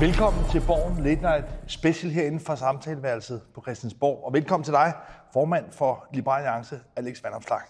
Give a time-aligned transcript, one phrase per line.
[0.00, 4.24] Velkommen til Borgen Late Night Special herinde fra samtaleværelset på Christiansborg.
[4.24, 4.92] Og velkommen til dig,
[5.32, 7.60] formand for Liberal Alliance, Alex Van Vandomslag.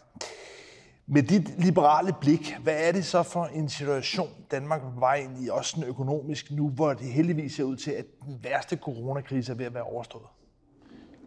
[1.06, 5.14] Med dit liberale blik, hvad er det så for en situation, Danmark er på vej
[5.14, 8.76] ind i, også den økonomisk nu, hvor det heldigvis ser ud til, at den værste
[8.76, 10.26] coronakrise er ved at være overstået?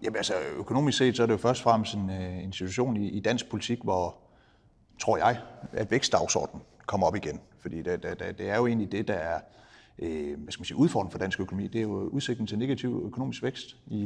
[0.04, 2.98] Jamen altså, økonomisk set, så er det jo først og fremmest en, øh, en situation
[2.98, 4.16] i, i dansk politik, hvor,
[5.00, 5.38] tror jeg,
[5.74, 7.42] at vækstdagsordenen kommer op igen.
[7.60, 9.40] Fordi det, det, det er jo egentlig det, der er
[10.00, 11.68] øh, hvad skal man sige, udfordringen for dansk økonomi.
[11.68, 14.00] Det er jo udsigten til negativ økonomisk vækst i,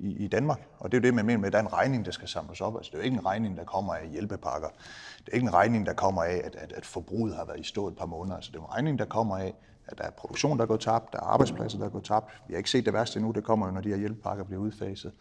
[0.00, 0.60] i, i Danmark.
[0.78, 2.28] Og det er jo det, man mener med, at der er en regning, der skal
[2.28, 2.76] samles op.
[2.76, 4.68] Altså, det er jo ikke en regning, der kommer af hjælpepakker.
[5.18, 7.62] Det er ikke en regning, der kommer af, at, at, at forbruget har været i
[7.62, 8.36] stå et par måneder.
[8.36, 9.54] Altså, det er en regning, der kommer af,
[9.86, 12.26] at der er produktion, der går tabt, der er arbejdspladser, der går tabt.
[12.48, 14.60] Vi har ikke set det værste endnu, det kommer jo, når de her hjælpepakker bliver
[14.60, 15.12] udfaset.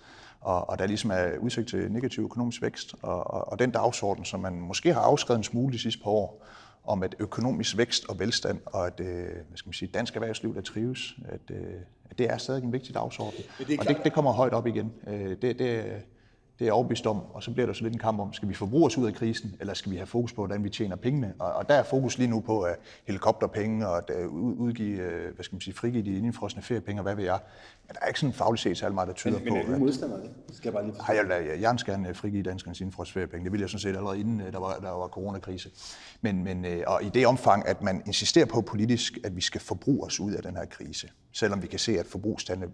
[0.41, 2.95] Og, og der ligesom er udsigt til negativ økonomisk vækst.
[3.01, 6.11] Og, og, og den dagsorden, som man måske har afskrevet en smule de sidste par
[6.11, 6.45] år,
[6.83, 10.55] om at økonomisk vækst og velstand, og at øh, hvad skal man sige, dansk erhvervsliv,
[10.55, 11.73] der trives, at, øh,
[12.09, 13.43] at det er stadig en vigtig dagsorden.
[13.57, 14.93] Det og det, det kommer højt op igen.
[15.05, 16.01] Det, det,
[16.61, 18.53] det er overbevist om, og så bliver der så lidt en kamp om, skal vi
[18.53, 21.33] forbruge os ud af krisen, eller skal vi have fokus på, hvordan vi tjener pengene?
[21.39, 25.43] Og, og der er fokus lige nu på at helikopterpenge og at udgive, øh, hvad
[25.43, 27.39] skal man sige, frigive de indfrosne feriepenge, og hvad ved jeg.
[27.87, 29.53] Men der er ikke sådan fagligt set særlig meget, der tyder men, på.
[29.53, 30.29] Men er du modstander det?
[30.51, 33.43] Skal jeg bare lige Nej, jeg vil jeg, jeg gerne frigive danskernes indfrosne feriepenge.
[33.43, 35.69] Det ville jeg sådan set allerede inden øh, der var, der var coronakrise.
[36.21, 39.61] Men, men øh, og i det omfang, at man insisterer på politisk, at vi skal
[39.61, 42.71] forbruge os ud af den her krise, selvom vi kan se, at forbrugsstandene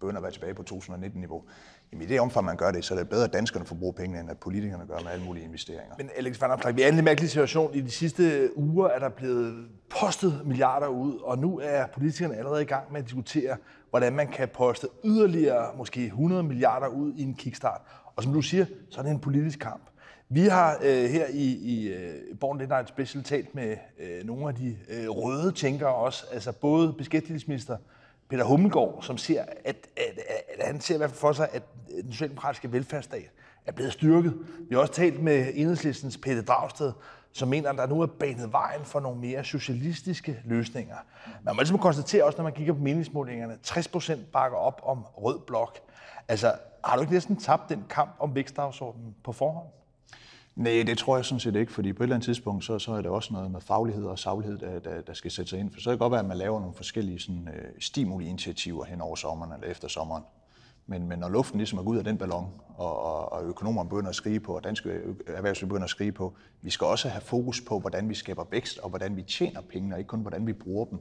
[0.00, 1.44] begynder at være tilbage på 2019-niveau.
[1.92, 3.94] Jamen i det omfang, man gør det, så er det bedre, at danskerne får brug
[3.94, 5.94] pengene, end at politikerne gør med alle mulige investeringer.
[5.98, 7.74] Men Alex Van Opslag, vi er i en mærkelig situation.
[7.74, 9.68] I de sidste uger er der blevet
[10.00, 13.56] postet milliarder ud, og nu er politikerne allerede i gang med at diskutere,
[13.90, 17.80] hvordan man kan poste yderligere måske 100 milliarder ud i en kickstart.
[18.16, 19.82] Og som du siger, så er det en politisk kamp.
[20.28, 24.48] Vi har øh, her i, i øh, Born Late Night Special talt med øh, nogle
[24.48, 27.76] af de øh, røde tænkere også, altså både beskæftigelsesminister
[28.30, 31.48] Peter Hummelgaard, som ser, at, at, at, at han ser i hvert fald for sig,
[31.52, 31.62] at
[32.02, 33.30] den socialdemokratiske velfærdsstat
[33.66, 34.34] er blevet styrket.
[34.68, 36.92] Vi har også talt med enhedslistens Peter Dragsted,
[37.32, 40.96] som mener, at der nu er banet vejen for nogle mere socialistiske løsninger.
[41.42, 45.04] Man må ligesom konstatere også, når man kigger på meningsmålingerne, 60 procent bakker op om
[45.16, 45.78] rød blok.
[46.28, 46.52] Altså,
[46.84, 49.66] har du ikke næsten tabt den kamp om vækstdagsordenen på forhånd?
[50.60, 52.92] Nej, det tror jeg sådan set ikke, fordi på et eller andet tidspunkt, så, så
[52.92, 55.72] er det også noget med faglighed og saglighed, der, der, der skal sætte sig ind.
[55.72, 59.00] For så kan det godt være, at man laver nogle forskellige sådan, øh, stimuli-initiativer hen
[59.00, 60.22] over sommeren eller efter sommeren.
[60.90, 63.88] Men, men når luften ligesom er gået ud af den ballon, og, og, og økonomerne
[63.88, 67.20] begynder at skrige på, og danske erhvervsliv begynder at skrige på, vi skal også have
[67.20, 70.46] fokus på, hvordan vi skaber vækst, og hvordan vi tjener penge, og ikke kun hvordan
[70.46, 70.98] vi bruger dem,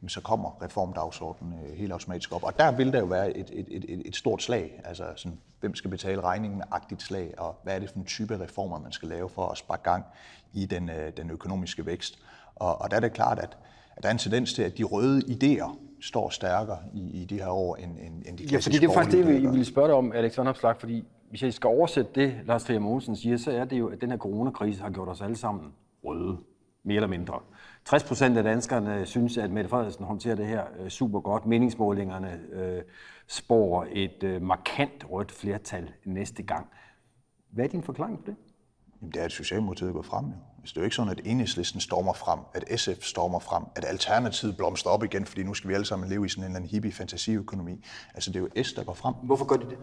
[0.00, 2.44] jamen, så kommer reformdagsordenen øh, helt automatisk op.
[2.44, 5.74] Og der vil der jo være et, et, et, et stort slag, altså sådan, hvem
[5.74, 9.08] skal betale regningen, agtigt slag, og hvad er det for en type reformer, man skal
[9.08, 10.04] lave for at sparke gang
[10.52, 12.18] i den, øh, den økonomiske vækst.
[12.56, 13.58] Og, og der er det klart, at,
[13.96, 17.34] at der er en tendens til, at de røde idéer, står stærkere i, i de
[17.34, 19.66] her år, end, end, end de klassiske Ja, fordi det er faktisk det, vi vil
[19.66, 23.16] spørge dig om, Alex Van Opslag, fordi hvis jeg skal oversætte det, Lars Trier Mogensen
[23.16, 25.72] siger, så er det jo, at den her coronakrise har gjort os alle sammen
[26.04, 26.38] røde,
[26.82, 27.40] mere eller mindre.
[27.84, 31.46] 60 procent af danskerne synes, at Mette Frederiksen håndterer det her øh, super godt.
[31.46, 32.82] Meningsmålingerne øh,
[33.26, 36.66] spår et øh, markant rødt flertal næste gang.
[37.50, 38.36] Hvad er din forklaring på det?
[39.00, 40.24] Jamen, det er, at Socialdemokratiet går frem.
[40.26, 40.32] Jo.
[40.60, 43.84] Altså, det er jo ikke sådan, at enhedslisten stormer frem, at SF stormer frem, at
[43.84, 46.56] Alternativet blomster op igen, fordi nu skal vi alle sammen leve i sådan en eller
[46.56, 47.84] anden hippie fantasiøkonomi.
[48.14, 49.14] Altså, det er jo S, der går frem.
[49.22, 49.78] Hvorfor gør de det?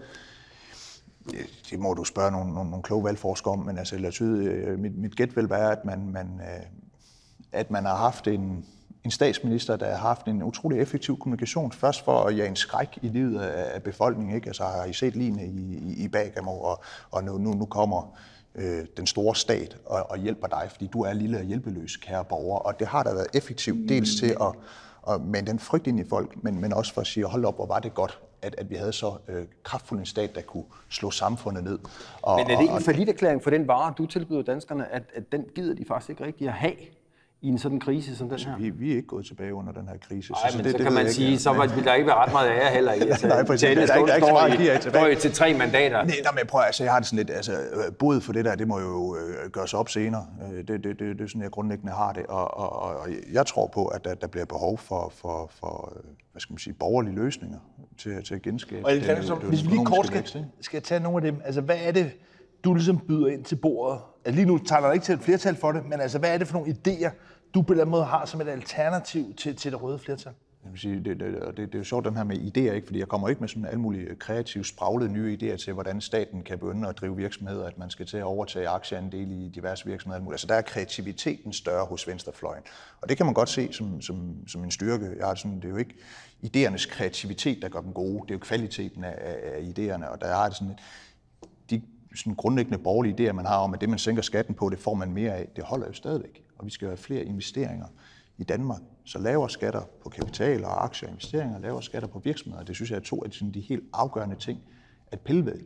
[1.69, 4.97] Det, må du spørge nogle, nogle, nogle kloge valgforskere om, men altså, tyde, øh, mit,
[4.97, 6.65] mit gæt vil være, at man, man, øh,
[7.51, 8.65] at man har haft en,
[9.03, 11.71] en statsminister, der har haft en utrolig effektiv kommunikation.
[11.71, 14.35] Først for at jage en skræk i livet af befolkningen.
[14.35, 14.47] Ikke?
[14.47, 18.17] Altså har I set lignende i, i, i Bagamo, og, og nu, nu, nu kommer
[18.57, 22.25] øh, den store stat og, og hjælper dig, fordi du er lille og hjælpeløs, kære
[22.25, 22.59] borger.
[22.59, 24.53] Og det har da været effektivt, dels til at,
[25.13, 27.55] at med den frygt ind i folk, men, men også for at sige, hold op,
[27.55, 30.63] hvor var det godt, at, at vi havde så øh, kraftfuld en stat, der kunne
[30.89, 31.79] slå samfundet ned.
[32.21, 35.31] Og, men er det ikke en forlitterklæring for den vare, du tilbyder danskerne, at, at
[35.31, 36.75] den gider de faktisk ikke rigtig at have?
[37.41, 38.57] I en sådan krise som den altså, her?
[38.57, 40.31] Vi, vi er ikke gået tilbage under den her krise.
[40.31, 42.31] Nej, så, men det, så det, kan man sige, så vil der ikke være ret
[42.31, 42.99] meget ære heller i.
[42.99, 43.69] Altså, nej, præcis.
[43.69, 45.15] Det, der, er, der er ikke så meget tilbage.
[45.15, 46.03] til tre mandater.
[46.03, 47.51] Nej, nej, men prøv altså, jeg har det sådan lidt, altså,
[47.99, 50.25] både for det der, det må jo øh, gøres op senere.
[50.43, 52.25] Øh, det, det, det, det er sådan, jeg grundlæggende har det.
[52.25, 56.03] Og, og, og jeg tror på, at der, der bliver behov for, for, for øh,
[56.31, 57.59] hvad skal man sige, borgerlige løsninger
[57.97, 60.99] til, til at genskabe og det, det, det, Hvis vi lige kort skal, skal tage
[60.99, 62.11] nogle af dem, altså hvad er det,
[62.63, 64.01] du ligesom byder ind til bordet?
[64.25, 66.37] Altså, lige nu taler der ikke til et flertal for det, men altså hvad er
[66.37, 67.11] det for nogle idéer,
[67.53, 70.33] du på den måde har som et alternativ til, til det røde flertal?
[70.67, 72.87] jeg vil sige, det, det, det, det er jo sjovt den her med idéer, ikke?
[72.87, 76.43] fordi jeg kommer ikke med sådan alle mulige kreative, spraglede nye idéer til, hvordan staten
[76.43, 80.31] kan begynde at drive virksomheder, at man skal til at overtage aktieandel i diverse virksomheder.
[80.31, 82.63] Altså der er kreativiteten større hos venstrefløjen.
[83.01, 85.09] Og det kan man godt se som, som, som en styrke.
[85.17, 85.95] Jeg har sådan, det er jo ikke
[86.43, 90.21] idéernes kreativitet, der gør dem gode, det er jo kvaliteten af, af, af idéerne, og
[90.21, 90.79] der er det sådan,
[92.17, 94.93] sådan grundlæggende borgerlige idéer, man har om, at det, man sænker skatten på, det får
[94.93, 96.43] man mere af, det holder jo stadigvæk.
[96.57, 97.85] Og vi skal have flere investeringer
[98.37, 98.81] i Danmark.
[99.05, 102.91] Så lavere skatter på kapital og aktier og investeringer, lavere skatter på virksomheder, det synes
[102.91, 104.59] jeg er to af de, de helt afgørende ting
[105.11, 105.59] at pille ved.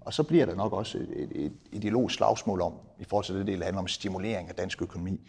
[0.00, 3.34] Og så bliver der nok også et, et, et ideologisk slagsmål om, i forhold til
[3.34, 5.20] det, der handler om stimulering af dansk økonomi.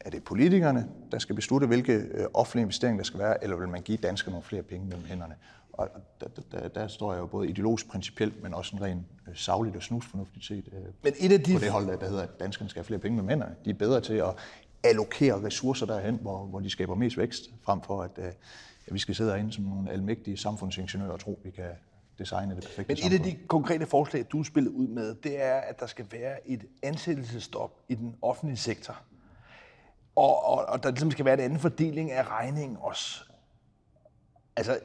[0.00, 3.68] Er det politikerne, der skal beslutte, hvilke øh, offentlige investeringer der skal være, eller vil
[3.68, 5.34] man give danskerne nogle flere penge mellem hænderne?
[5.78, 5.88] Og
[6.20, 9.76] der, der, der står jeg jo både ideologisk principielt, men også en ren øh, sagligt
[9.76, 11.54] og snusfornuftigt set øh, men et af de...
[11.54, 13.54] på det hold, der hedder, at danskerne skal have flere penge mellem hænderne.
[13.64, 14.34] De er bedre til at
[14.84, 18.36] allokere ressourcer derhen, hvor, hvor de skaber mest vækst, frem for at, at
[18.90, 21.70] vi skal sidde herinde som nogle almægtige samfundsingeniører og tro, vi kan
[22.18, 23.24] designe det perfekte Men et samfund.
[23.24, 26.64] af de konkrete forslag, du spillet ud med, det er, at der skal være et
[26.82, 28.96] ansættelsestop i den offentlige sektor.
[30.16, 33.24] Og, og, og der ligesom skal være en anden fordeling af regningen også.
[34.56, 34.78] Altså,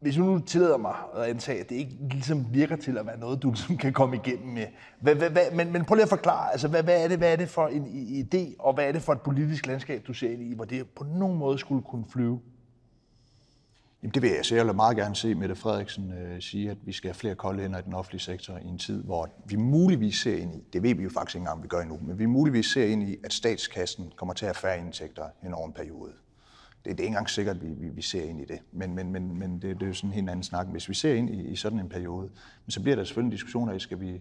[0.00, 3.18] hvis du nu tillader mig at antage, at det ikke ligesom virker til at være
[3.18, 4.66] noget, du ligesom kan komme igennem med.
[5.00, 7.32] Hvad, hvad, hvad, men, men prøv lige at forklare, altså, hvad, hvad, er det, hvad
[7.32, 7.84] er det for en
[8.24, 10.86] idé, og hvad er det for et politisk landskab, du ser ind i, hvor det
[10.88, 12.40] på nogen måde skulle kunne flyve?
[14.02, 16.76] Jamen det vil jeg, så jeg vil meget gerne se Mette Frederiksen øh, sige, at
[16.82, 19.56] vi skal have flere kolde hænder i den offentlige sektor i en tid, hvor vi
[19.56, 22.18] muligvis ser ind i, det ved vi jo faktisk ikke engang, vi gør endnu, men
[22.18, 25.66] vi muligvis ser ind i, at statskassen kommer til at have færre indtægter hen over
[25.66, 26.12] en periode.
[26.84, 28.94] Det, det er ikke engang sikkert, at vi, vi, vi ser ind i det, men,
[28.94, 30.66] men, men, men det, det er jo sådan en helt anden snak.
[30.66, 32.30] Hvis vi ser ind i, i sådan en periode,
[32.64, 34.20] men så bliver der selvfølgelig en diskussion af, skal vi,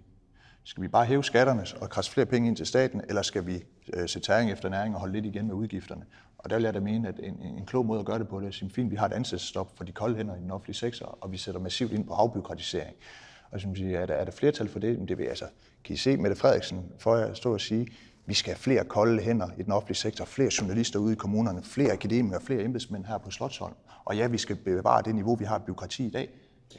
[0.64, 3.64] skal vi bare hæve skatterne og krasse flere penge ind til staten, eller skal vi
[3.94, 6.06] øh, sætte tæring efter næring og holde lidt igen med udgifterne?
[6.38, 8.40] Og der vil jeg da mene, at en, en klog måde at gøre det på,
[8.40, 10.52] det er at sige, fint, vi har et ansættelsestop for de kolde hænder i den
[10.52, 12.96] offentlige sektor, og vi sætter massivt ind på afbyråkratisering.
[13.52, 15.00] Og som siger, er der, er der flertal for det?
[15.00, 15.46] Men det vil altså,
[15.84, 17.88] kan I se Mette Frederiksen, for at stå og sige,
[18.30, 21.64] vi skal have flere kolde hænder i den offentlige sektor, flere journalister ude i kommunerne,
[21.64, 23.74] flere akademikere, flere embedsmænd her på Slottholm.
[24.06, 26.30] Og ja, vi skal bevare det niveau, vi har i byråkrati i dag.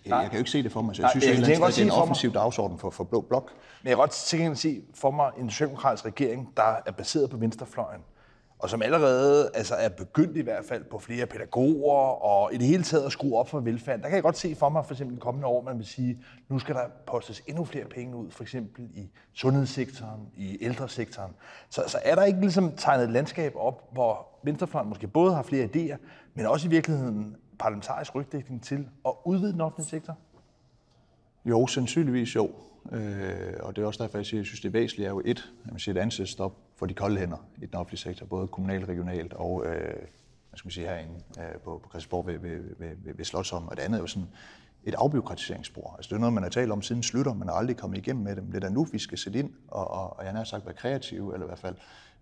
[0.06, 1.37] Jeg, jeg kan jo ikke se det for mig, så jeg Nej, synes, jeg at
[1.52, 3.44] kan godt det er en sige mig- offensiv dagsorden for, for Blå Blok.
[3.82, 7.31] Men jeg kan godt tænke at se for mig en socialdemokratisk regering, der er baseret
[7.31, 8.00] på venstrefløjen,
[8.62, 12.67] og som allerede altså er begyndt i hvert fald på flere pædagoger, og i det
[12.67, 13.99] hele taget at skrue op for velfærd.
[13.99, 16.25] Der kan jeg godt se for mig for eksempel i kommende år, man vil sige,
[16.49, 21.33] nu skal der postes endnu flere penge ud, for eksempel i sundhedssektoren, i ældresektoren.
[21.71, 25.43] Så, så er der ikke ligesom tegnet et landskab op, hvor venstrefløjen måske både har
[25.43, 25.97] flere idéer,
[26.35, 30.19] men også i virkeligheden parlamentarisk rygdækning til at udvide den offentlige sektor?
[31.45, 32.51] Jo, sandsynligvis jo.
[32.93, 35.23] Øh, og det er også derfor, jeg siger, at jeg synes, det væsentlige er jo
[35.25, 38.49] et, at man siger et ansættelsestop for de kolde hænder i den offentlige sektor, både
[38.49, 39.94] kommunalt, regionalt og øh,
[40.49, 43.69] hvad skal man sige, herinde øh, på, på Christiansborg ved, ved, ved, ved, ved Slottsholm.
[43.69, 44.29] Og det andet er jo sådan
[44.85, 45.94] et afbiokratiseringsspor.
[45.97, 48.25] Altså det er noget, man har talt om siden slutter, man har aldrig kommet igennem
[48.25, 48.43] med det.
[48.43, 50.67] Men det er da nu, vi skal sætte ind, og, og, og jeg har sagt
[50.67, 51.77] være kreative, eller i hvert fald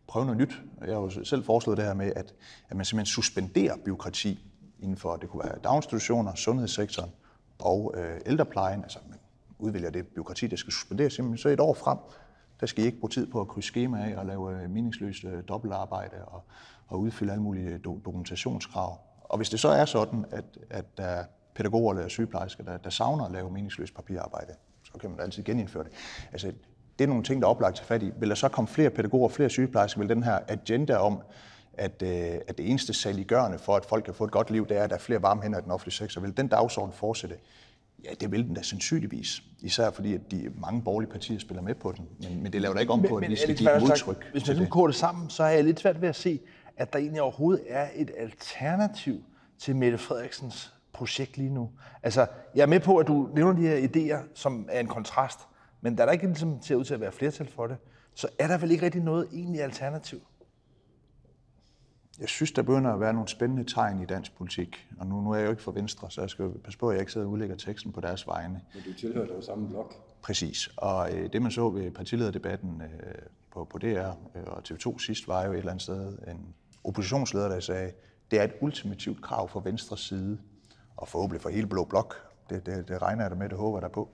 [0.06, 0.62] prøve noget nyt.
[0.80, 2.34] Og Jeg har jo selv foreslået det her med, at,
[2.68, 4.38] at man simpelthen suspenderer byråkrati
[4.80, 7.10] inden for, det kunne være daginstitutioner, sundhedssektoren
[7.58, 8.82] og øh, ældreplejen.
[8.82, 9.18] Altså man
[9.58, 11.98] udvælger det byråkrati, der skal suspenderes, simpelthen så et år frem,
[12.60, 15.24] der skal I ikke bruge tid på at krydse schema af og lave øh, meningsløst
[15.24, 16.42] øh, dobbeltarbejde og,
[16.88, 18.98] og udfylde alle mulige øh, do- dokumentationskrav.
[19.20, 21.24] Og hvis det så er sådan, at, at der er
[21.54, 24.52] pædagoger eller sygeplejersker, der, der savner at lave meningsløst papirarbejde,
[24.84, 25.92] så kan man altid genindføre det.
[26.32, 26.52] Altså,
[26.98, 28.10] det er nogle ting, der er oplagt til fat i.
[28.20, 31.22] Vil der så komme flere pædagoger, og flere sygeplejersker, vil den her agenda om,
[31.72, 34.76] at, øh, at det eneste saliggørende for, at folk kan få et godt liv, det
[34.76, 37.36] er, at der er flere varme hænder i den offentlige sektor, vil den dagsorden fortsætte?
[38.04, 39.42] Ja, det vil den da sandsynligvis.
[39.60, 42.06] Især fordi, at de mange borgerlige partier spiller med på den.
[42.22, 44.56] Men, men det laver da ikke om på, at vi skal give modtryk Hvis man
[44.56, 44.70] nu det.
[44.70, 46.40] koger det sammen, så er jeg lidt svært ved at se,
[46.76, 49.24] at der egentlig overhovedet er et alternativ
[49.58, 51.70] til Mette Frederiksens projekt lige nu.
[52.02, 55.38] Altså, jeg er med på, at du nævner de her idéer, som er en kontrast,
[55.80, 57.76] men da der ikke ligesom ser ud til at være flertal for det,
[58.14, 60.20] så er der vel ikke rigtig noget egentlig alternativ.
[62.20, 64.88] Jeg synes, der begynder at være nogle spændende tegn i dansk politik.
[64.98, 66.88] Og nu, nu er jeg jo ikke for Venstre, så jeg skal jo passe på,
[66.88, 68.60] at jeg ikke sidder og udlægger teksten på deres vegne.
[68.74, 69.94] Men du tilhører jo samme blok.
[70.22, 70.70] Præcis.
[70.76, 73.14] Og øh, det, man så ved partilederdebatten øh,
[73.50, 77.48] på, på DR øh, og TV2 sidst, var jo et eller andet sted en oppositionsleder,
[77.48, 77.92] der sagde,
[78.30, 80.38] det er et ultimativt krav fra Venstres side,
[80.96, 82.14] og forhåbentlig for hele Blå Blok,
[82.50, 84.08] det, det, det regner jeg da med, det håber jeg der på,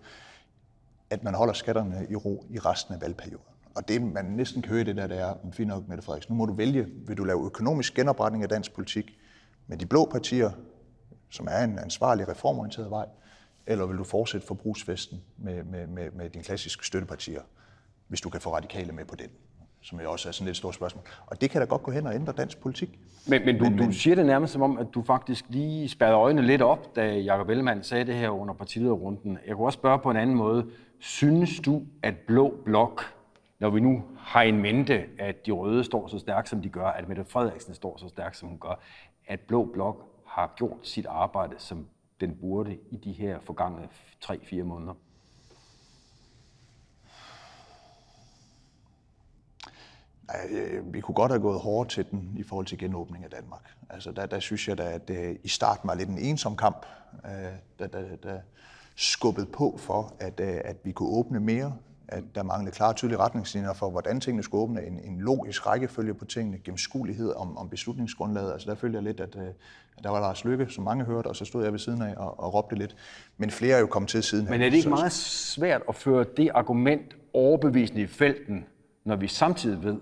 [1.10, 3.53] at man holder skatterne i ro i resten af valgperioden.
[3.76, 6.32] Og det, man næsten kan høre det der, det er, men fint nok, Mette Frederiksen,
[6.34, 9.18] nu må du vælge, vil du lave økonomisk genopretning af dansk politik
[9.66, 10.50] med de blå partier,
[11.30, 13.06] som er en ansvarlig reformorienteret vej,
[13.66, 17.40] eller vil du fortsætte forbrugsfesten med, med, med, med dine klassiske støttepartier,
[18.08, 19.28] hvis du kan få radikale med på den?
[19.84, 21.04] som jo også er sådan et stort spørgsmål.
[21.26, 22.98] Og det kan da godt gå hen og ændre dansk politik.
[23.28, 26.16] Men, men, du, men, du siger det nærmest som om, at du faktisk lige spærrede
[26.16, 29.38] øjnene lidt op, da Jacob Ellemann sagde det her under partilederrunden.
[29.46, 30.66] Jeg kunne også spørge på en anden måde.
[30.98, 33.04] Synes du, at Blå Blok,
[33.58, 36.86] når vi nu har en mente, at de røde står så stærkt, som de gør,
[36.86, 38.80] at Mette Frederiksen står så stærkt, som hun gør,
[39.26, 41.88] at Blå Blok har gjort sit arbejde, som
[42.20, 43.88] den burde i de her forgangne
[44.24, 44.94] 3-4 måneder?
[50.50, 53.76] Øh, vi kunne godt have gået hårdt til den i forhold til genåbning af Danmark.
[53.90, 56.86] Altså der, der synes jeg, at det i starten var lidt en ensom kamp,
[57.24, 57.30] øh,
[57.78, 58.40] der, der, der
[58.96, 61.76] skubbede på for, at, at vi kunne åbne mere,
[62.14, 66.14] at der manglede klare tydelige retningslinjer for, hvordan tingene skulle åbne, en, en logisk rækkefølge
[66.14, 68.52] på tingene, gennemskuelighed om, om beslutningsgrundlaget.
[68.52, 71.36] Altså der følte jeg lidt, at, at der var Lars Lykke, som mange hørte, og
[71.36, 72.96] så stod jeg ved siden af og, og råbte lidt.
[73.36, 74.46] Men flere er jo kommet til siden.
[74.50, 78.66] Men er det ikke meget svært at føre det argument overbevisende i felten,
[79.04, 79.96] når vi samtidig ved,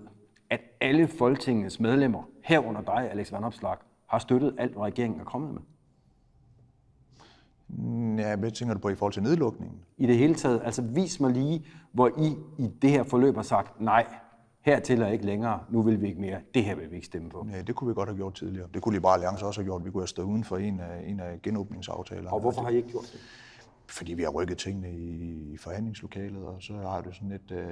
[0.49, 3.77] at alle Folketingets medlemmer, herunder dig, Alex Van Opslag,
[4.07, 5.61] har støttet alt, hvad regeringen er kommet med?
[8.17, 9.77] Ja, hvad tænker du på i forhold til nedlukningen?
[9.97, 10.61] I det hele taget.
[10.63, 14.05] Altså vis mig lige, hvor I i det her forløb har sagt, nej,
[14.61, 17.29] hertil er ikke længere, nu vil vi ikke mere, det her vil vi ikke stemme
[17.29, 17.47] på.
[17.51, 18.67] Ja, det kunne vi godt have gjort tidligere.
[18.73, 19.85] Det kunne Liberale Alliance også have gjort.
[19.85, 22.29] Vi kunne have stået uden for en af, en af genåbningsaftalerne.
[22.29, 23.19] Og hvorfor har I ikke gjort det?
[23.87, 27.51] Fordi vi har rykket tingene i, i forhandlingslokalet, og så har det sådan et...
[27.51, 27.67] Øh,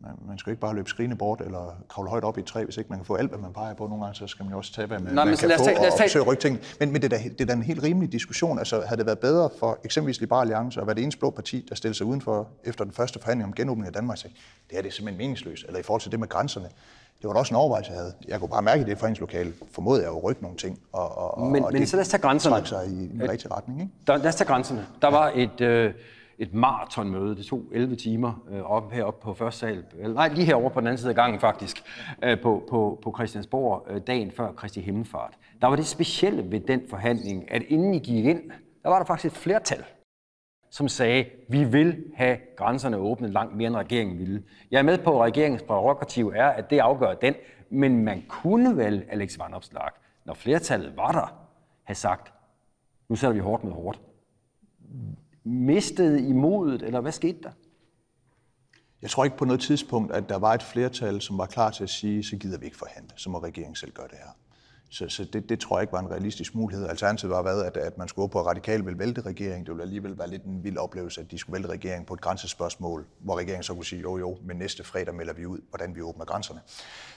[0.00, 2.64] man, man skal ikke bare løbe skrigende bort eller kravle højt op i et træ,
[2.64, 3.86] hvis ikke man kan få alt, hvad man peger på.
[3.86, 5.78] Nogle gange så skal man jo også tage, hvad man, Nå, man kan få tage-
[5.78, 6.58] og forsøge at rykke ting.
[6.80, 8.58] Men, men det, er da, det er da en helt rimelig diskussion.
[8.58, 11.66] Altså, havde det været bedre for eksempelvis Liberale Alliance at være det eneste blå parti,
[11.68, 14.34] der stillede sig udenfor efter den første forhandling om genåbning af Danmark, sagde,
[14.68, 15.64] det her det er simpelthen meningsløst.
[15.66, 16.66] Eller i forhold til det med grænserne.
[17.22, 18.12] Det var da også en overvejelse, jeg havde.
[18.28, 20.78] Jeg kunne bare mærke i det forhandlingslokale, formodede jeg at rykke nogle ting.
[20.92, 22.66] Og, og, Men- og men så lad os tage grænserne.
[22.66, 23.80] sig i den rigtige retning.
[23.80, 23.92] Ikke?
[24.06, 24.86] Der, lad os tage grænserne.
[25.02, 25.94] Der var et, øh,
[26.42, 27.36] et maratonmøde.
[27.36, 29.84] Det tog 11 timer øh, op heroppe på første sal.
[29.98, 31.84] Eller, nej, lige herovre på den anden side af gangen faktisk.
[32.22, 35.38] Øh, på, på, på Christiansborg øh, dagen før Kristi Himmelfart.
[35.60, 38.50] Der var det specielle ved den forhandling, at inden I gik ind,
[38.82, 39.84] der var der faktisk et flertal,
[40.70, 44.42] som sagde, vi vil have grænserne åbnet langt mere, end regeringen ville.
[44.70, 47.34] Jeg er med på, at regeringens prerogativ er, at det afgør den,
[47.70, 49.90] men man kunne vel, Alex Van Opslag,
[50.24, 51.34] når flertallet var der,
[51.84, 52.32] have sagt,
[53.08, 54.00] nu sætter vi hårdt med hårdt.
[55.44, 57.50] Mistede I modet, eller hvad skete der?
[59.02, 61.82] Jeg tror ikke på noget tidspunkt, at der var et flertal, som var klar til
[61.82, 64.30] at sige, så gider vi ikke forhandle, så må regeringen selv gøre det her.
[64.92, 66.88] Så, så det, det tror jeg ikke var en realistisk mulighed.
[66.88, 69.60] Alternativet var været, at, at man skulle på, at radikal vil vælte regeringen.
[69.60, 72.20] Det ville alligevel være lidt en vild oplevelse, at de skulle vælte regeringen på et
[72.20, 75.94] grænsespørgsmål, hvor regeringen så kunne sige, jo jo, men næste fredag melder vi ud, hvordan
[75.94, 76.60] vi åbner grænserne.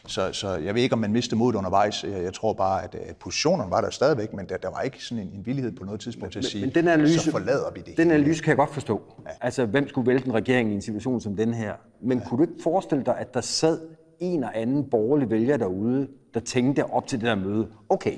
[0.08, 2.04] Så, så jeg ved ikke, om man mistede modet undervejs.
[2.04, 5.04] Jeg, jeg tror bare, at, at positionerne var der stadigvæk, men der, der var ikke
[5.04, 7.72] sådan en, en villighed på noget tidspunkt til at sige, Men den analyse, så forlader
[7.72, 7.98] vi det.
[7.98, 9.02] Den analyse kan jeg godt forstå.
[9.26, 9.32] Ja.
[9.42, 11.74] Altså, hvem skulle vælte en regering i en situation som den her?
[12.02, 12.28] Men ja.
[12.28, 13.80] kunne du ikke forestille dig, at der sad
[14.20, 18.18] en og anden borgerlig vælger derude, der tænkte op til det der møde, okay,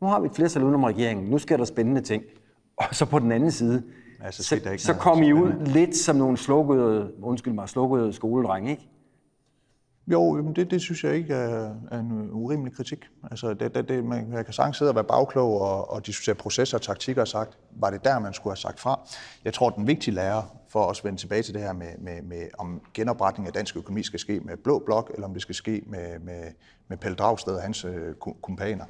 [0.00, 2.22] nu har vi et flertal udenom regeringen, nu sker der spændende ting.
[2.76, 3.82] Og så på den anden side,
[4.24, 8.12] Ja, så der ikke så kom I ud lidt som nogle slukkede, undskyld mig, slukkede
[8.12, 8.88] skoledrenge, ikke?
[10.06, 13.04] Jo, det, det synes jeg ikke er, er en urimelig kritik.
[13.30, 16.34] Altså, det, det, det, man, man kan sagtens sidde og være bagklog og, og diskutere
[16.34, 19.00] processer og taktikker og sagt, var det der, man skulle have sagt fra?
[19.44, 22.48] Jeg tror, den vigtige lærer for at vende tilbage til det her med, med, med
[22.58, 25.82] om genopretning af dansk økonomi skal ske med blå blok, eller om det skal ske
[25.86, 26.42] med, med,
[26.88, 28.84] med Pelle Dragsted og hans øh, kumpaner.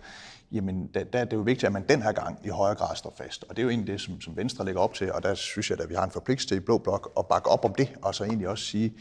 [0.52, 2.96] Jamen, der, der er det jo vigtigt, at man den her gang i højere grad
[2.96, 3.44] står fast.
[3.48, 5.70] Og det er jo egentlig det, som, som Venstre lægger op til, og der synes
[5.70, 8.14] jeg, at vi har en forpligtelse i blå blok at bakke op om det, og
[8.14, 8.94] så egentlig også sige,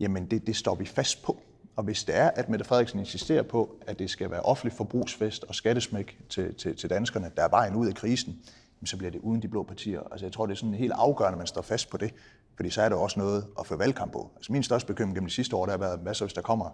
[0.00, 1.40] jamen det, det står vi fast på.
[1.76, 5.44] Og hvis det er, at Mette Frederiksen insisterer på, at det skal være offentlig forbrugsfest
[5.44, 8.38] og skattesmæk til, til, til danskerne, der er vejen ud af krisen,
[8.86, 10.00] så bliver det uden de blå partier.
[10.00, 12.14] Altså jeg tror, det er sådan helt afgørende, at man står fast på det,
[12.56, 14.30] fordi så er der også noget at føre valgkamp på.
[14.36, 16.42] Altså min største bekymring gennem de sidste år, der har været, hvad så hvis der
[16.42, 16.70] kommer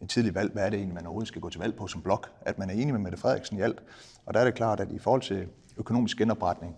[0.00, 2.02] en tidlig valg, hvad er det egentlig, man overhovedet skal gå til valg på som
[2.02, 2.30] blok?
[2.40, 3.82] At man er enig med Mette Frederiksen i alt.
[4.26, 6.76] Og der er det klart, at i forhold til økonomisk genopretning,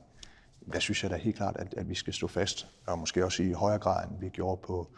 [0.72, 3.42] der synes jeg da helt klart, at, at vi skal stå fast, og måske også
[3.42, 4.88] i højere grad, end vi gjorde på,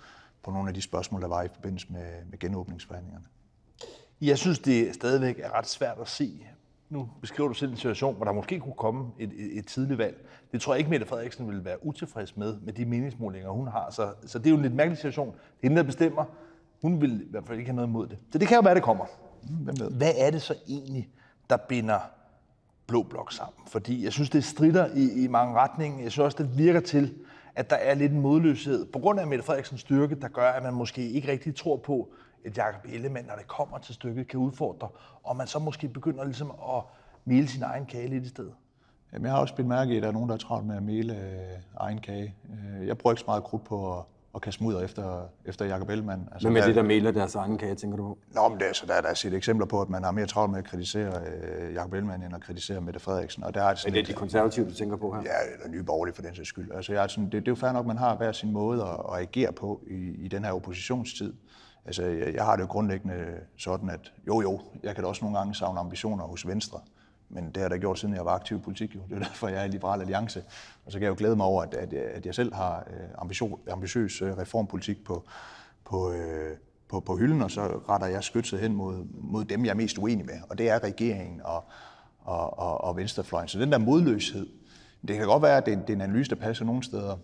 [0.43, 3.25] på nogle af de spørgsmål, der var i forbindelse med, med genåbningsforhandlingerne.
[4.21, 6.47] Jeg synes, det stadigvæk er ret svært at se.
[6.93, 9.99] Nu beskriver du selv en situation, hvor der måske kunne komme et, et, et tidligt
[9.99, 10.27] valg.
[10.53, 13.91] Det tror jeg ikke, Mette Frederiksen vil være utilfreds med, med de meningsmålinger, hun har.
[13.91, 15.27] Så, så det er jo en lidt mærkelig situation.
[15.27, 16.25] Det er hende, der bestemmer.
[16.83, 18.19] Hun vil i hvert fald ikke have noget imod det.
[18.33, 19.05] Så det kan jo være, det kommer.
[19.43, 19.91] Hvem ved?
[19.91, 21.09] Hvad er det så egentlig,
[21.51, 21.99] der binder
[22.87, 23.63] Blå Blok sammen?
[23.67, 26.03] Fordi jeg synes, det strider i, i mange retninger.
[26.03, 27.15] Jeg synes også, det virker til,
[27.55, 28.87] at der er lidt en modløshed.
[28.87, 32.13] På grund af Mette Frederiksens styrke, der gør, at man måske ikke rigtig tror på,
[32.47, 34.89] at Jacob Ellemann, når det kommer til stykket, kan udfordre.
[35.23, 36.83] Og man så måske begynder ligesom at
[37.25, 38.53] male sin egen kage lidt i stedet.
[39.13, 40.77] Jamen, jeg har også bidt mærke i, at der er nogen, der er travlt med
[40.77, 42.35] at male øh, egen kage.
[42.81, 45.89] Øh, jeg bruger ikke så meget krudt på at, at kaste mudder efter, efter Jacob
[45.91, 46.29] Ellemann.
[46.33, 48.19] Altså, Men med der- det, der melder deres egen kage, tænker du på?
[48.35, 50.27] Nå, men det, er, så der er der set eksempler på, at man har mere
[50.27, 53.45] travlt med at kritisere øh, Jacob Ellemann, end at kritisere Mette Frederiksen.
[53.45, 55.23] Og der er det Er sådan det et- de konservative, du tænker på her?
[55.23, 56.71] Ja, eller nye borgerlige for den sags skyld.
[56.75, 58.53] Altså, jeg er sådan, det, det er jo fair nok, at man har hver sin
[58.53, 59.95] måde at, at agere på i,
[60.25, 61.33] i den her oppositionstid.
[61.87, 65.25] Altså, jeg, jeg har det jo grundlæggende sådan, at jo jo, jeg kan da også
[65.25, 66.81] nogle gange savne ambitioner hos Venstre.
[67.29, 68.95] Men det har jeg da gjort, siden jeg var aktiv i politik.
[68.95, 69.01] Jo.
[69.09, 70.45] Det er derfor, jeg er i Liberal Alliance.
[70.87, 72.79] Og så kan jeg jo glæde mig over, at, at, jeg- at jeg selv har
[72.91, 75.25] øh, ambition, ambitiøs øh, reformpolitik på,
[75.85, 76.57] på, øh,
[76.89, 79.99] på, på hylden, og så retter jeg skytset hen mod, mod dem, jeg er mest
[79.99, 80.35] uenig med.
[80.51, 81.65] Og det er regeringen og,
[82.21, 83.49] og, og, og venstrefløjen.
[83.49, 84.47] Så den der modløshed,
[85.09, 87.17] det kan godt være, at det, det er en analyse, der passer nogle steder.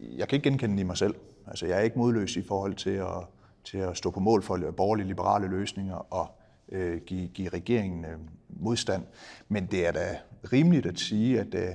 [0.00, 1.14] Jeg kan ikke genkende den i mig selv.
[1.46, 3.06] Altså, jeg er ikke modløs i forhold til at,
[3.64, 6.26] til at stå på mål for borgerlige liberale løsninger og
[6.68, 9.02] øh, give, give regeringen øh, modstand.
[9.48, 10.16] Men det er da
[10.52, 11.68] rimeligt at sige, at, øh,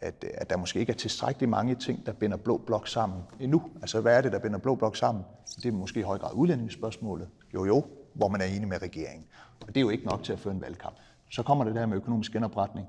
[0.00, 3.62] at, at der måske ikke er tilstrækkeligt mange ting, der binder blå blok sammen endnu.
[3.80, 5.24] Altså, hvad er det, der binder blå blok sammen?
[5.56, 7.28] Det er måske i høj grad udlændingsspørgsmålet.
[7.54, 7.84] Jo, jo,
[8.14, 9.26] hvor man er enig med regeringen.
[9.60, 10.96] Og det er jo ikke nok til at føre en valgkamp.
[11.30, 12.86] Så kommer det der med økonomisk genopretning.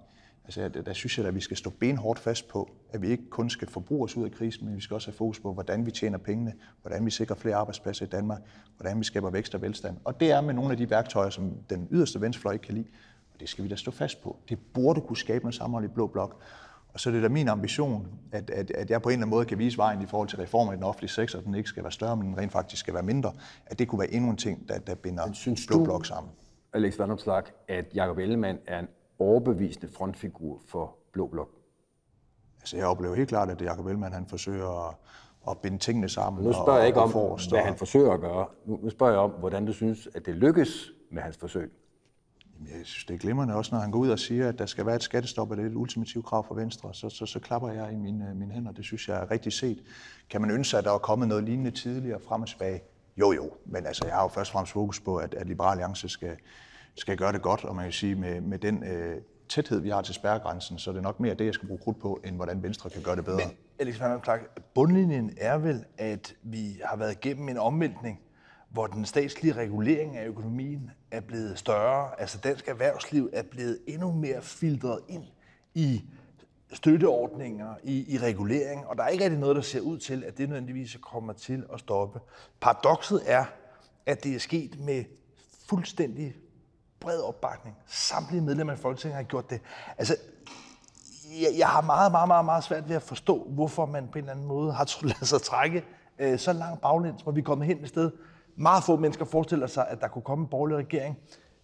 [0.48, 3.30] Altså, der, der synes jeg, at vi skal stå benhårdt fast på, at vi ikke
[3.30, 5.86] kun skal forbruge os ud af krisen, men vi skal også have fokus på, hvordan
[5.86, 8.42] vi tjener pengene, hvordan vi sikrer flere arbejdspladser i Danmark,
[8.78, 9.98] hvordan vi skaber vækst og velstand.
[10.04, 12.88] Og det er med nogle af de værktøjer, som den yderste venstrefløj ikke kan lide.
[13.34, 14.38] Og det skal vi da stå fast på.
[14.50, 16.42] Det burde kunne skabe noget sammenhold i blå blok.
[16.94, 19.30] Og så er det da min ambition, at, at, at jeg på en eller anden
[19.30, 21.70] måde kan vise vejen i forhold til reformer i den offentlige sektor, at den ikke
[21.70, 23.34] skal være større, men den rent faktisk skal være mindre.
[23.66, 26.32] At det kunne være endnu en ting, der, der binder synes blå du- blok sammen.
[26.74, 28.88] Alex Vanopslag, at Jacob Ellemann er en
[29.20, 31.50] overbevisende frontfigur for Blå Blok.
[32.60, 34.96] Altså, jeg oplever helt klart, at Jacob Ellemann han forsøger at,
[35.50, 36.44] at binde tingene sammen.
[36.44, 38.48] Nu og- spørger jeg og ikke gå om, forrest, hvad han forsøger at gøre.
[38.66, 41.72] Nu nu spørger jeg om, hvordan du synes, at det lykkes med hans forsøg.
[42.56, 44.66] Jamen, Jeg synes, det er glimrende også, når han går ud og siger, at der
[44.66, 47.40] skal være et skattestop, og det er et ultimativt krav fra Venstre, så, så, så
[47.40, 48.72] klapper jeg i mine, mine hænder.
[48.72, 49.84] Det synes jeg er rigtig set.
[50.30, 52.82] Kan man ønske at der var kommet noget lignende tidligere frem og tilbage?
[53.18, 53.52] Jo, jo.
[53.66, 56.38] Men altså, jeg har jo først og fremmest fokus på, at, at Liberal Alliance skal,
[56.98, 60.02] skal gøre det godt, og man kan sige, med, med den øh, tæthed, vi har
[60.02, 62.64] til spærregrænsen, så er det nok mere det, jeg skal bruge krudt på, end hvordan
[62.64, 63.38] Venstre kan gøre det bedre.
[63.38, 64.40] Men Alex Van Clark,
[64.76, 68.20] bundlinjen er vel, at vi har været igennem en omvæltning,
[68.70, 72.22] hvor den statslige regulering af økonomien er blevet større.
[72.22, 75.24] Altså dansk erhvervsliv er blevet endnu mere filtreret ind
[75.76, 76.04] i
[76.74, 80.38] støtteordninger, i, i regulering, og der er ikke rigtig noget, der ser ud til, at
[80.38, 82.20] det nødvendigvis kommer til at stoppe.
[82.62, 83.46] Paradokset er,
[84.06, 85.04] at det er sket med
[85.70, 86.36] fuldstændig
[87.00, 87.76] bred opbakning.
[87.88, 89.62] Samtlige medlemmer af Folketinget har gjort det.
[89.98, 90.16] Altså,
[91.42, 94.24] jeg, jeg har meget, meget, meget, meget svært ved at forstå, hvorfor man på en
[94.24, 95.84] eller anden måde har ladet sig trække
[96.20, 98.12] øh, så langt baglæns, hvor vi er kommet hen et sted.
[98.56, 101.18] Meget få mennesker forestiller sig, at der kunne komme en borgerlig regering.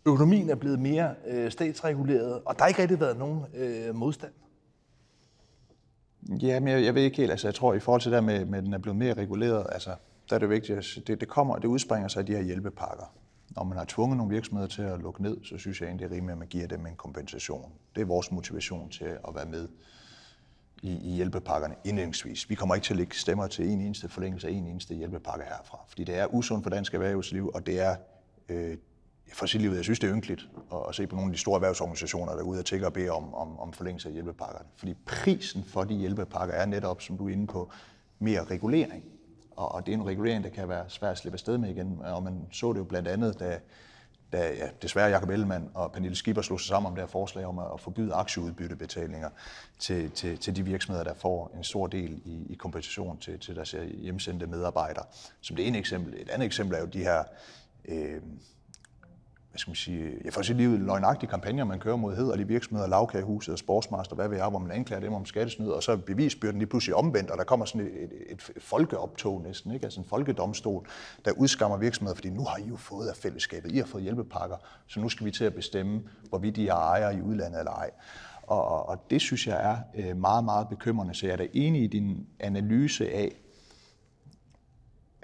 [0.06, 4.32] Økonomien er blevet mere øh, statsreguleret, og der har ikke rigtig været nogen øh, modstand.
[6.42, 8.22] Ja, men jeg, jeg ved ikke helt, altså jeg tror i forhold til det der
[8.22, 9.96] med, med at den er blevet mere reguleret, altså
[10.30, 13.14] der er det vigtigt, at det, det kommer, det udspringer sig af de her hjælpepakker.
[13.56, 16.14] Når man har tvunget nogle virksomheder til at lukke ned, så synes jeg egentlig, det
[16.14, 17.72] er rimeligt, at man giver dem en kompensation.
[17.96, 19.68] Det er vores motivation til at være med
[20.82, 22.50] i, i hjælpepakkerne indlændingsvis.
[22.50, 25.46] Vi kommer ikke til at lægge stemmer til en eneste forlængelse af en eneste hjælpepakke
[25.46, 27.96] herfra, fordi det er usundt for dansk erhvervsliv, og det er
[28.50, 28.78] øh,
[29.34, 31.40] for sit liv, jeg synes, det er ynkeligt at, at se på nogle af de
[31.40, 34.66] store erhvervsorganisationer, der er ude og tække og bede om, om, om forlængelse af hjælpepakkerne.
[34.76, 37.72] Fordi prisen for de hjælpepakker er netop, som du er inde på,
[38.20, 39.04] mere regulering.
[39.56, 42.00] Og, og det er en regulering, der kan være svær at slippe afsted med igen.
[42.04, 43.60] Og man så det jo blandt andet, da,
[44.32, 47.46] da ja, desværre Jacob Ellemann og Pernille Skipper slog sig sammen om det her forslag
[47.46, 49.30] om at, at forbyde aktieudbyttebetalinger
[49.80, 53.56] til, til, til de virksomheder, der får en stor del i, i kompensation til, til
[53.56, 55.06] deres hjemsendte medarbejdere.
[55.42, 56.22] Som det ene eksempel.
[56.22, 57.24] Et andet eksempel er jo de her
[57.86, 58.22] øh,
[59.54, 62.88] hvad skal man sige, jeg får sige liv løgnagtige kampagner, man kører mod hederlige virksomheder,
[62.88, 65.96] lavkagehuset og sportsmaster, hvad ved jeg, hvor man anklager dem om skattesnyd, og så er
[65.96, 69.84] bevisbyrden lige pludselig omvendt, og der kommer sådan et, et, et folkeoptog næsten, ikke?
[69.84, 70.88] altså en folkedomstol,
[71.26, 74.58] der udskammer virksomheder, fordi nu har I jo fået af fællesskabet, I har fået hjælpepakker,
[74.88, 77.90] så nu skal vi til at bestemme, hvorvidt de er ejere i udlandet eller ej.
[78.44, 81.48] Og, og, og det synes jeg er øh, meget, meget bekymrende, så jeg er da
[81.54, 83.32] enig i din analyse af,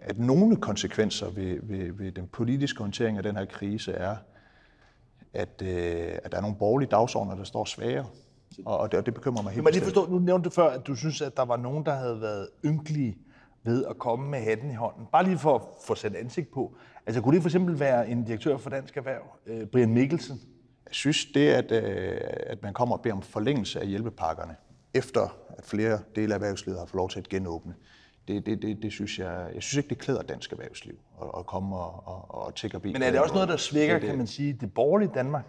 [0.02, 4.16] at nogle konsekvenser ved, ved, ved den politiske håndtering af den her krise er,
[5.34, 8.06] at, øh, at der er nogle borgerlige dagsordner, der står svagere.
[8.66, 10.70] Og, og det, og det bekymrer mig helt må lige forstå, nu nævnte du før,
[10.70, 13.18] at du synes, at der var nogen, der havde været ynkelige
[13.64, 15.06] ved at komme med hatten i hånden.
[15.12, 16.76] Bare lige for at få sat ansigt på.
[17.06, 20.42] Altså kunne det for eksempel være en direktør for Dansk Erhverv, øh, Brian Mikkelsen,
[20.86, 24.56] Jeg synes, det, at, øh, at man kommer og beder om forlængelse af hjælpepakkerne,
[24.94, 27.74] efter at flere dele af erhvervslivet har fået lov til at genåbne,
[28.30, 31.46] det, det, det, det synes jeg, jeg synes ikke, det klæder dansk erhvervsliv at, at
[31.46, 34.28] komme og, og, og tække og Men er det også noget, der svækker, kan man
[34.28, 35.46] sige, det borgerlige Danmark?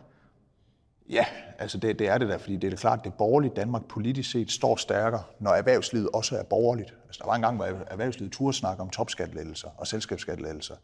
[1.10, 1.24] Ja,
[1.58, 4.30] altså det, det er det der, fordi det er klart, at det borgerlige Danmark politisk
[4.30, 6.94] set står stærkere, når erhvervslivet også er borgerligt.
[7.06, 10.74] Altså der var en gang, hvor erhvervslivet turde snakke om topskattelettelser og selskabsskattelettelser.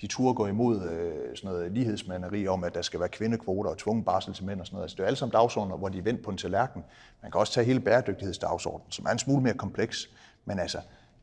[0.00, 3.78] De turde gå imod øh, sådan noget lighedsmanderi om, at der skal være kvindekvoter og
[3.78, 4.84] tvungen barsel til mænd og sådan noget.
[4.84, 6.84] Altså det er alle sammen dagsordner, hvor de er vendt på en tallerken.
[7.22, 10.10] Man kan også tage hele bæredygtighedsdagsordenen, som er en smule mere kompleks.
[10.44, 10.78] Men altså,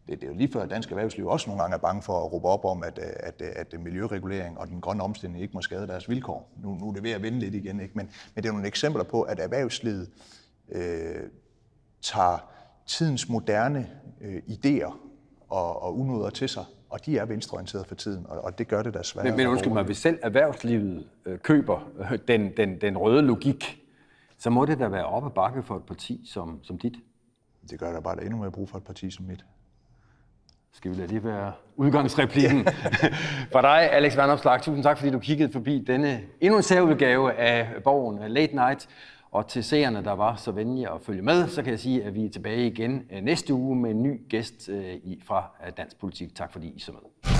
[0.10, 2.26] det, det er jo lige før, at dansk erhvervsliv også nogle gange er bange for
[2.26, 5.88] at råbe op om, at, at, at miljøregulering og den grønne omstilling ikke må skade
[5.88, 6.52] deres vilkår.
[6.64, 7.94] Nu, nu er det ved at vende lidt igen, ikke?
[7.96, 10.10] Men, men det er nogle eksempler på, at erhvervslivet
[10.72, 11.16] øh,
[12.02, 12.50] tager
[12.86, 13.90] tidens moderne
[14.22, 14.94] øh, idéer
[15.50, 18.84] og, og unoder til sig, og de er venstreorienterede for tiden, og, og det gør
[18.84, 19.26] det da svært.
[19.26, 23.82] Men, men undskyld mig, hvis selv erhvervslivet øh, køber øh, den, den, den røde logik,
[24.38, 26.94] så må det da være oppe bakke for et parti som, som dit.
[27.70, 29.46] Det gør der bare, der endnu mere brug for et parti som mit.
[30.74, 32.68] Skal vi lade det være udgangsreplikken
[33.52, 34.62] for dig, Alex Vandopslag.
[34.62, 38.90] Tusind tak, fordi du kiggede forbi denne endnu en særudgave af Borgen Late Night.
[39.32, 42.16] Og til seerne, der var så venlige at følge med, så kan jeg sige, at
[42.16, 46.00] vi er tilbage igen øh, næste uge med en ny gæst øh, fra øh, Dansk
[46.00, 46.36] Politik.
[46.36, 47.39] Tak fordi I så med.